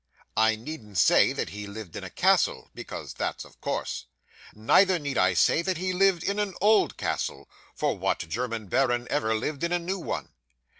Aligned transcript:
I 0.35 0.55
needn't 0.55 0.97
say 0.97 1.31
that 1.31 1.49
he 1.49 1.67
lived 1.67 1.95
in 1.95 2.03
a 2.03 2.09
castle, 2.09 2.71
because 2.73 3.13
that's 3.13 3.45
of 3.45 3.61
course; 3.61 4.07
neither 4.55 4.97
need 4.97 5.15
I 5.15 5.35
say 5.35 5.61
that 5.61 5.77
he 5.77 5.93
lived 5.93 6.23
in 6.23 6.39
an 6.39 6.55
old 6.59 6.97
castle; 6.97 7.47
for 7.75 7.95
what 7.95 8.27
German 8.27 8.65
baron 8.65 9.05
ever 9.11 9.35
lived 9.35 9.63
in 9.63 9.71
a 9.71 9.77
new 9.77 9.99
one? 9.99 10.29